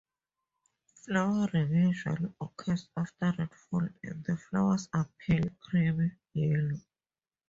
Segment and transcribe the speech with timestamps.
[0.95, 6.79] Flowering usually occurs after rainfall and the flowers are pale creamy yellow.